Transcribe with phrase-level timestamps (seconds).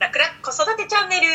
[0.00, 1.26] 楽々子育てチャンネル。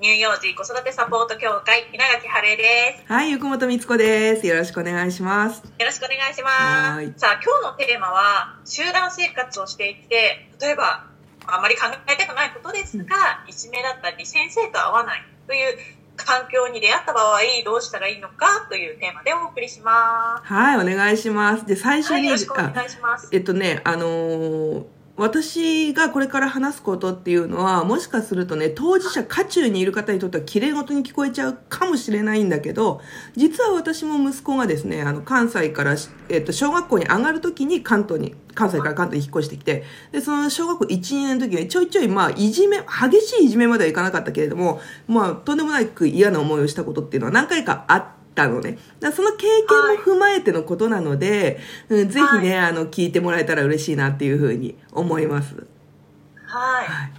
[0.00, 3.12] 乳幼児子育てサポート協会稲垣晴恵です。
[3.12, 4.46] はい、ゆくもとみつこです。
[4.46, 5.62] よろしくお願いします。
[5.78, 7.08] よろしくお願いしはい。
[7.08, 11.04] ますさあ今日のテーマは集団生活をしていて例えば
[11.46, 15.22] あまり考えたくないことですが、いじめだったり先生と会わない。
[15.46, 15.76] という
[16.16, 18.66] 環境に出会った場合どうしたらいいのか？
[18.70, 20.50] というテーマでお送りします。
[20.50, 21.66] はい、お願いします。
[21.66, 23.28] で、最初はいに、よろしくお願あいします。
[23.30, 24.84] えっとね、あのー
[25.20, 33.02] 私がこれから話すことっていうのは、もしかするとね、当事者、渦中にいる方にとっては綺麗事に聞こえちゃうかもしれないんだけど、
[33.36, 35.94] 実は私も息子がですね、あの、関西から、
[36.30, 48.78] えっと、小学校に上がるときに関東に、関西から関東に引っ越してきて、で、その小学校1、2年の時にちょいちょい、まあ、いじめ、激しいいじめまではいかなかったけれども、まあ、とんでもなく嫌な思いをしたことっていうのは何回かあってたのね。
[49.12, 51.58] その経験も踏まえてのことなので、
[51.88, 55.54] うん、ぜひね、あの、聞いてもらえたら嬉しいなっていうふうに思います。
[56.46, 56.86] はい。
[56.86, 57.12] はい。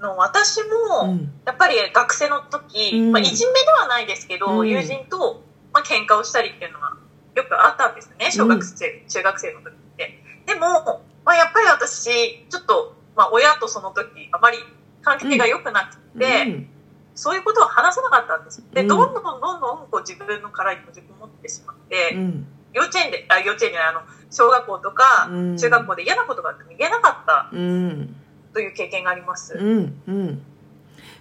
[0.00, 1.32] の私も、うん。
[1.44, 3.12] やっぱり学生の時、うん。
[3.12, 4.68] まあ、いじめではないですけど、うん。
[4.68, 6.96] 友人と、まあ喧嘩をしたりっていうのは
[7.34, 10.22] よくあったんですね小学生、中学生の時って。
[10.46, 14.58] でも、まあ、やっぱり私ちょっと、まあ、親とその時あまり
[15.02, 16.68] 関係が良くなくて、うん
[17.16, 18.62] そういうことを話さなかったんです。
[18.72, 18.88] で、うん。
[18.88, 22.46] どんどんどんどんこう自分の殻に閉じこもってしまって、うん。
[22.72, 24.00] 幼稚園であ幼稚園じゃないあの
[24.30, 25.56] 小学校とかうん。
[25.56, 27.48] 中学校で嫌なことがあっても言えなかった。
[27.52, 28.14] うん。
[28.52, 30.42] という経験があります、うんうん。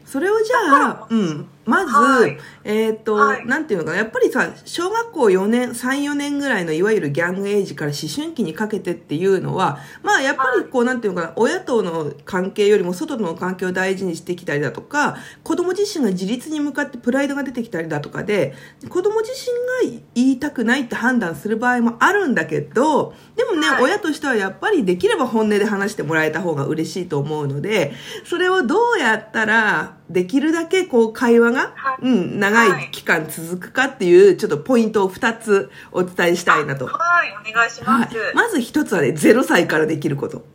[0.06, 2.38] それをじゃあ、うん、まず、はい。
[2.64, 3.46] えっ、と、はい。
[3.46, 18.54] なんていうのかな、やっぱりさ、小学校4年、3、4年ぐらいのいわゆるギャングエイジから思春期にかけてっていうのは、まあやっぱりこう、なんていうのかな、親との関係よりも外との関係を大事にしてきたりだとか、子供自身が自立に向かってプライドが出てきたりだとかで、
[18.90, 23.84] 子供自身が言いたくないって判断する場合もあるんだけど、でもね、はい。
[23.84, 36.86] 親としてはやっぱりできれば本音で話してもらえた方が嬉しいと思うので、それをどうやったら、できるだけこう会話が、はいうん、長い期間続くかっていう、ちょっとポイントを2つお伝えしたいなと。
[36.86, 36.92] は
[37.26, 38.18] いお願いしまはいす、。
[38.34, 40.46] まず1つはね、0歳からできること。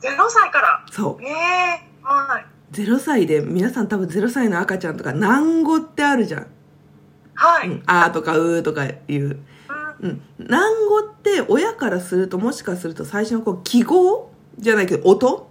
[0.00, 0.84] ゼロ歳から。
[0.90, 1.24] そう。
[1.24, 1.32] ええ
[2.02, 2.46] はい。
[2.72, 6.46] 0歳で、皆さん多分0歳の赤ちゃんとか、難語ってあるじゃん。
[7.34, 7.68] はい。
[7.68, 9.38] うんうん、あーとかうーとかいう。
[10.00, 10.22] うん。
[10.38, 14.30] 難語って親からすると、もしかすると最初のこう記号？
[14.58, 15.48] じゃないけど、音？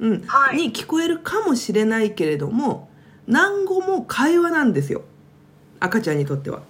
[0.00, 0.22] うん。
[0.26, 2.90] はいに聞こえるかもしれないけれども、
[3.26, 5.02] 難語も会話なんですよ。
[5.80, 6.62] 赤ちゃんにとっては。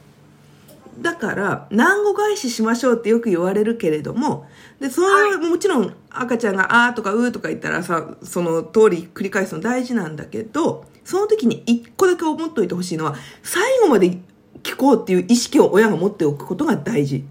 [1.00, 4.46] だから、難語返ししましょうってよく言われるけれども、
[4.80, 14.18] で、それはもちろん赤ちゃんがあーとかうーとか言ったらさ、その通り繰り返すの大事なんだけど、その時に一個だけ思っておいてほしいのは、最後まで
[14.62, 17.24] 聞こうっていう意識を親が持っておくことが大事。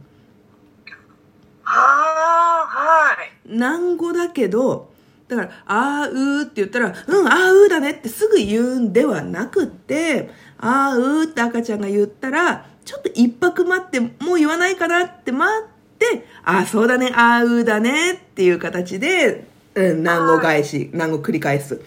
[1.66, 3.57] ああ、はい。
[3.57, 4.93] 難語だけど、
[5.36, 19.46] だから、あーうーって言ったら、うん、あーうーだねってすぐ言うんではなくって、あーうーって赤ちゃんが言ったら、ちょっと一泊待って、もう言わないかなって待って、あーそうだね、あーうーだねっていう形で、
[19.76, 21.82] うん、難語返し、難語繰り返す。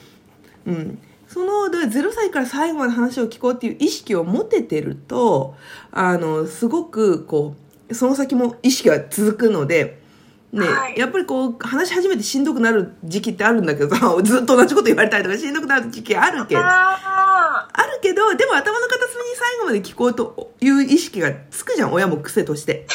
[0.66, 0.98] うん。
[1.28, 5.54] その、0歳から最後まで話を聞こうっていう意識を持ててると、
[5.92, 7.54] あの、すごく、こ
[7.88, 10.00] う、その先も意識は続くので、
[10.56, 22.86] ね、はいやっぱりこう、話し始めてしんどくなる時期ってあるんだけどさ、 ずっと同じこと言われたりとかしんどくなる時期あるけど、ああるけど、でも頭の片隅に最後まで聞こうという意識がつくじゃん、親も癖として。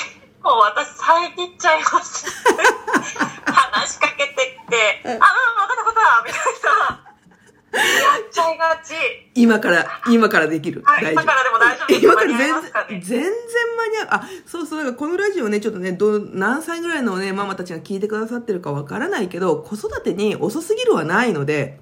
[0.43, 2.25] あ、もう私遮っちゃいます。
[3.45, 6.41] 話しかけてきて、あ、うん、わかったわかった、みたい
[6.89, 7.00] な。
[7.73, 8.93] やっちゃいがち。
[9.35, 10.81] 今から、今からできる。
[10.83, 12.87] はい、今からでも大丈夫今から全間に合いますかね。
[12.89, 13.31] 然、全然
[13.77, 14.07] 間に合う。
[14.11, 21.79] あ、そうそう、だからこのラジオね、ちょっとね、どう何歳ぐらいのね、ママたちが聞いてくださってるかわからないけど、子育てに遅すぎるはないので、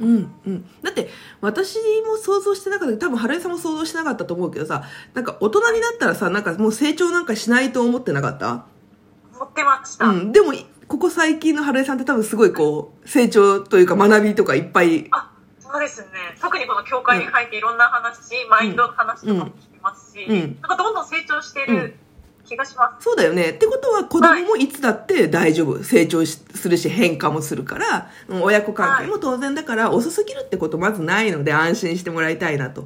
[0.00, 0.64] うん、うん。
[0.82, 1.10] だって、
[1.40, 4.82] 私も想像してなかった多分、春江さんも想像してなかったと思うけどさ、
[5.14, 8.64] なんか大人になったらさ、なんかもう成長なんかしないと思ってなかった？
[9.38, 10.06] 持ってました。
[10.06, 10.32] うん。
[10.32, 10.54] でも、
[10.92, 16.08] ここ最近の春江さんって多分すごいこう、成長というか学びとかいっぱいあ、そうですね。
[16.38, 21.94] 特にこの教会に入っていろんな話、マインドの話とかも聞きますし、うんなんかどんどん成長してる
[22.44, 23.04] 気がします。
[23.04, 23.52] そうだよね。
[23.52, 25.82] ってことは子供もいつだって大丈夫。
[25.82, 32.84] 成長しするし変化もするから、うん親子関係も当然だから遅すぎるってことまずないので安心してもらいたいなと。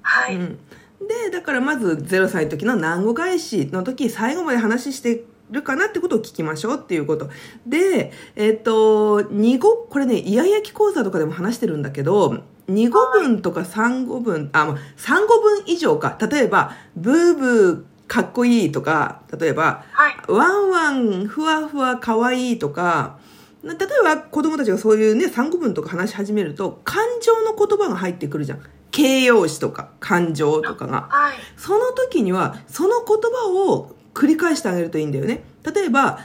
[0.00, 0.36] はい。
[0.36, 0.58] うん。
[1.06, 7.28] で、だからまず0歳の時の難語返しの時最後まで話してるかなってことを聞きましょうっていうこと。
[7.66, 16.16] で、えっ、と、2語、これね、イヤイヤ期講座とかでも話してるんだけど、2語文とか3語文、あ、まあ3語文以上か。
[16.30, 20.16] 例えば、ブーブーかっこいいとか、例えば、はい。
[20.28, 23.18] ワンワンふわふわかわいいとか、
[23.62, 28.62] 例えば子供たちがそういうね、産後文とか話し始めると、感情の言葉が入ってくるじゃん。
[28.90, 31.08] 形容詞とか、感情とかが。
[31.10, 31.36] はい。
[31.56, 35.42] その時には、その言葉を繰り返してあげるといいんだよね。
[35.74, 36.20] 例えば、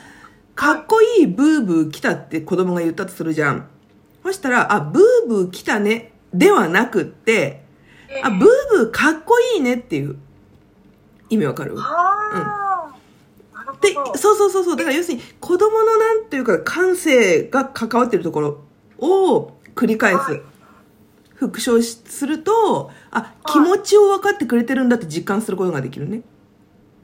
[0.56, 3.68] かっこいいブーブー来たって子供が言ったとするじゃん。
[4.24, 7.64] そしたら、あ、ブーブー来たね、ではなくって、
[8.10, 10.18] えあ、ブーブーかっこいいねっていう。
[11.30, 11.76] 意味わかる？
[11.78, 13.56] あー。
[13.56, 14.18] なるほでど。
[14.18, 14.76] そうそうそうそう。
[14.76, 18.62] だから要するに子供のなんていうか感性が関わってるところ
[18.98, 20.42] を繰り返す、はい。
[21.36, 26.24] 復唱しするとあ気持ちを分かってくれてるんだって実感することができるね。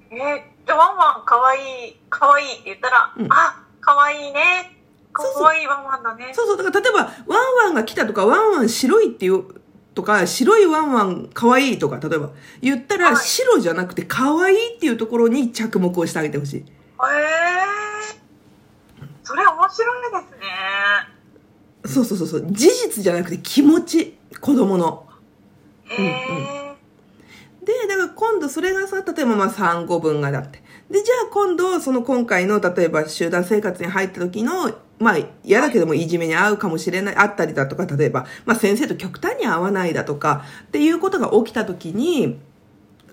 [0.09, 3.27] えー、じゃあワンワンかわいい、かわいいって言ったら、うん。
[3.31, 4.75] あ、かわいいね。
[5.13, 5.43] かそうそう。
[5.43, 6.33] わいいワンワンだね。
[6.33, 6.57] そうそう。
[6.57, 9.43] だから例えばワンワンが来たとかワンワン白いっていう
[9.93, 12.31] とか白いワンワン可愛いとか例えば
[12.61, 13.15] 言ったら、はい。
[13.15, 16.65] 白じゃなくて可愛いっていうところに着目をしてあげてほしい。
[16.65, 16.65] え。
[19.01, 20.47] ー、それ面白いですね。
[21.85, 22.51] そうそうそうそう。
[22.51, 24.17] 事実じゃなくて気持ち。
[24.41, 25.07] 子供の。
[25.89, 26.61] え。
[26.61, 26.64] ー
[27.65, 30.61] で、だから今度それがさ、例えばまあ産後分がだって。
[30.89, 42.39] で、じゃあ今度、その今回の、例えば集団生活に入った時の、まあ嫌だけどもいじめに遭うかもしれない、あったりだとか、例えば、まあ先生と極端に合わないだとか、っていうことが起きた時に、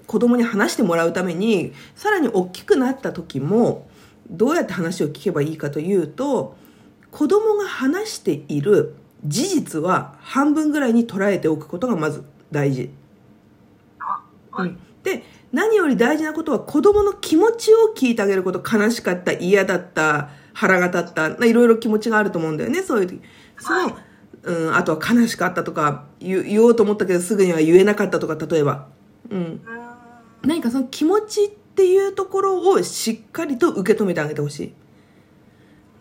[0.06, 3.88] 子供に話してもらうために、さらに大きくなった時も、
[4.30, 6.56] どうやって話を聞けばいいかというと、
[7.10, 8.94] 子供が話している
[9.24, 12.90] 事実は半分ぐらいに捉えておくことがまず大事。
[14.52, 14.68] はい。
[14.68, 18.62] うんで何より大事なことは子供の気持ちを聞いてあげること。
[18.64, 23.20] 悲しかった嫌だった腹が立ったまあいろいろ気持ちがあると思うんだよねそういう時。
[23.58, 23.94] その、はい。
[24.44, 28.88] うん、あとは悲しかったとか言言おうと思ったけどすぐには言えなかったとか例えば、
[29.30, 29.60] うん。
[30.42, 34.72] 何かその気持ちっていうところをしっかりと受け止めてあげてほしい、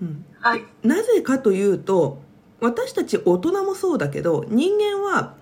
[0.01, 0.63] うん、はい。
[0.83, 2.21] なぜかというと
[2.59, 5.35] 私たち大人もそうだけど人間は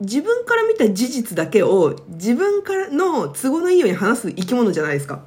[0.00, 5.20] 自分から見た事実だけを自分からの都合のいいように話す生き物じゃないですか。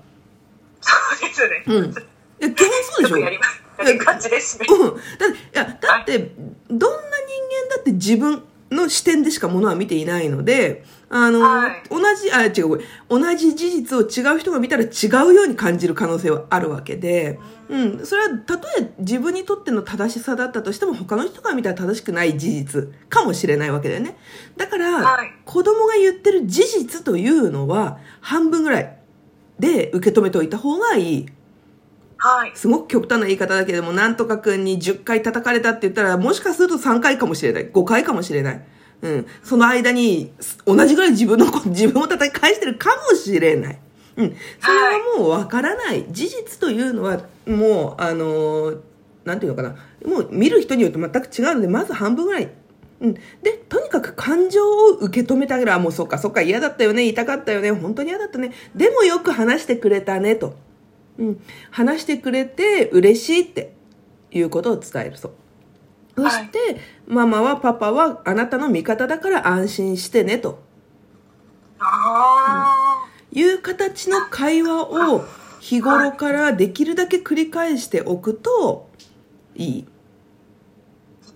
[0.81, 0.91] そ
[1.25, 1.63] うですね。
[1.67, 1.91] うん。
[1.91, 1.95] い
[2.39, 3.63] や基本そうでしょよくやります。
[4.05, 4.65] 感じですね。
[4.69, 4.95] うん。
[4.95, 6.17] だって、いや、だって、
[6.69, 8.43] どんな人間だって自分
[8.73, 14.87] の視点でしかものは見ていないので、あの、はい同じ、あ、違う、同じ事実を違う人が見たら違
[15.27, 17.39] うように感じる可能性はあるわけで、
[17.69, 18.05] うん。
[18.05, 24.17] それは、たとえ自分にとっての正しさだったとしても、他の人が見たら正しくない事実かもしれないわけだよね。
[24.57, 28.97] だから、はい子供が言ってる事実というのは、半分ぐらい
[29.59, 31.25] で受け止めておいた方がいい。
[32.25, 32.53] はい。
[32.55, 37.67] すごく極端な言い方だけども、なんとかくんに10回叩かれたって言ったら、もしかすると3回かもしれない。
[37.67, 38.65] 5回かもしれない。
[39.01, 39.27] うん。
[39.43, 40.31] その間に、
[40.65, 43.79] 同じぐらい自分の こと、自分を叩き返してるかもしれない。
[44.15, 44.35] うん。
[44.61, 46.05] それはもうわからない。
[46.11, 48.77] 事実というのは、もう、あのー
[49.25, 49.75] なんていうのかな。
[50.05, 52.49] もう見る人によって全く違うので、まず半分ぐらい。
[53.01, 53.13] うん。
[53.41, 55.73] で、とにかく感情を受け止めてあげる。
[55.73, 58.53] あ、もうそっかそっか嫌だったよね、痛かったよね、本当に嫌だったね。
[58.75, 60.55] でもよく話してくれたね、と。
[61.19, 63.73] うん、話してくれて嬉しいって
[64.31, 65.33] いうことを伝えるそう。
[66.15, 70.59] そして、ママはパパはあなたの味方だから安心してねと
[71.79, 75.25] あいう形の会話を
[75.59, 78.89] 日頃からできるだけ繰り返しておくと
[79.55, 79.87] いい。
[79.87, 79.93] ー。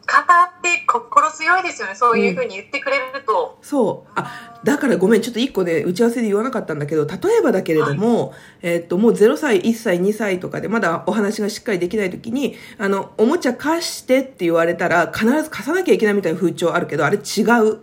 [0.08, 1.96] 方って心強いですよね。
[1.96, 3.60] そういうふうに言ってくれると。
[3.62, 4.12] そう。
[4.16, 17.80] あ、だからごめん、ちょっと一個ね、打ち合わせで言わなかったんだけど、例えばだけれども、えっと、もう0歳、1歳、2歳とかでまだお話がしっかりできない時に、あの、おもちゃ貸してって言われたら、必ず貸さなきゃいけないみたいな風潮あるけど、あれ違う。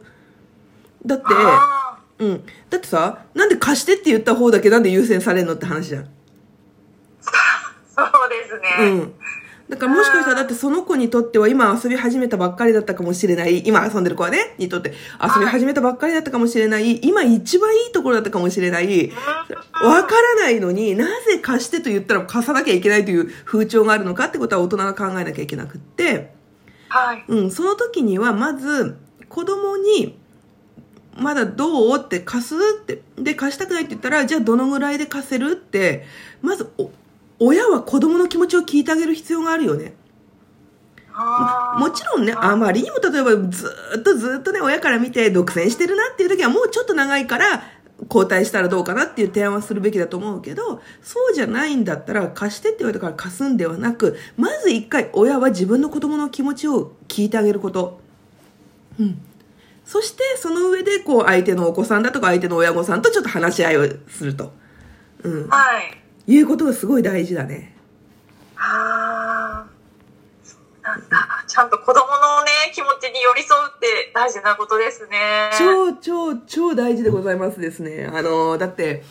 [1.07, 2.45] だって、あうん。
[2.69, 6.03] だってさ、なんで貸してって言った方だけなんで優先されるのって話じゃん。
[6.03, 6.07] ー
[7.97, 8.95] そうですうね。
[8.97, 9.13] ん。
[9.69, 13.67] だからもしかしたらだってその子にとっては今遊び始めたばっかりだったかもしれない。
[13.67, 14.93] 今遊んでる子はね、にとって
[15.23, 16.99] 遊び始めたばっかりだったかもしれない。
[16.99, 19.11] 今一番いいところだったかもしれない。
[19.83, 26.35] わからないのになぜ貸してと言ったら貸さなきゃいけないという風潮があるのかってことは大人が考えなきゃいけなくって。
[26.89, 27.25] はい。
[27.29, 28.99] うん、その時にはまず
[29.31, 30.19] 子供に
[31.17, 33.03] まだどうって貸すって。
[33.17, 36.05] で、貸したくないって言ったら、じゃあどのぐらいで貸せるって、
[36.43, 36.91] まずお、
[37.39, 39.95] 親は子供の気持ちを聞いてあげる必要があるよね。
[41.79, 47.63] もちろんね、あまりにも例えばずーっとずーっとね、親から見て独占してるなっていう時はもうちょっと長いから、
[48.09, 58.01] 交代したらどうかなっていう提案はするべきだと思うけど、そうじゃないんだったら貸してって言われたから貸すんではなく、まず一回親は自分の子供の気持ちを聞いてあげること。
[58.99, 59.21] うん。
[59.85, 64.53] そしてその上でこう相手のお子さんだとか相手の親御さんとちょっと話し合いをすると。
[65.23, 65.49] うん。
[65.49, 66.04] はい。
[66.27, 67.75] いうことがすごい大事だね。
[68.57, 69.67] あ
[70.83, 75.51] なんだ、ちゃんと子供のね、気持ちに寄り添うって大事なことですね。
[75.59, 78.11] 超、超、超大事でございますですね。
[78.13, 79.03] あの、だって、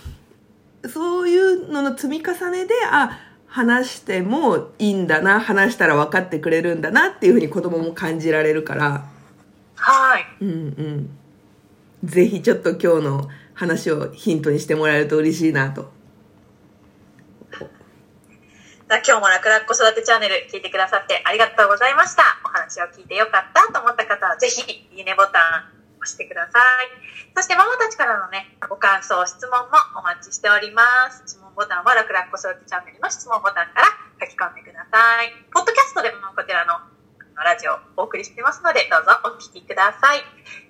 [0.87, 9.05] そういうのの積み重ねで、あ、話してもいいんだな、話したら分かってくれるんだなっていうふうに子供も感じられるから、
[9.75, 10.25] はい。
[10.41, 11.09] うんうん。
[12.03, 15.91] ぜひちょっと今日の話をヒントにしてもらえると嬉しいなと。
[19.01, 22.21] 今日も楽々子育てチャンネル聞いてくださってありがとうございました。
[22.45, 24.61] お話を聞いてよかったと思った方はぜひ
[24.93, 26.93] いいねボタン押してください。
[27.33, 31.23] そしてママたちからのね、ご感想、質問もお待ちしております。
[31.25, 33.89] 質問ボタンは楽々子育てチャンネルの質問ボタンから
[34.21, 35.33] 書き込んでください。
[35.49, 36.77] ポッドキャストでもこちらの
[37.41, 40.21] ラジオをお送りしてますのでどうぞお聞きください。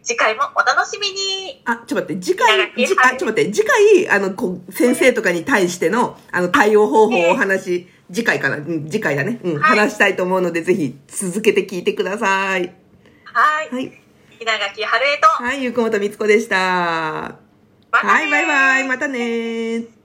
[0.01, 4.31] 次回もお楽しみにあ、ちょっと待って、次回、長きじあ、ちょっと待って、次回、あの、
[4.71, 12.73] 先生とかに対しての、あの、対応方法をお話、次回かな、うん、次回だね、うん、はい話したいと思うので、ぜひ、続けて聞いてください。
[13.23, 13.69] はい。
[13.69, 14.03] はい。
[14.39, 16.55] 稲垣春江と、はい、ゆうこもとみつこでした。
[17.91, 20.02] まはい、バイバイ、またね